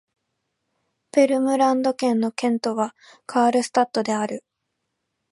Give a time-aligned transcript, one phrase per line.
[1.11, 2.95] ヴェルムランド県の県都は
[3.27, 4.43] カールスタッドである